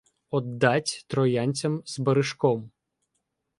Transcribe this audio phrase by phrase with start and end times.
[0.37, 2.71] Оддать троянцям з баришком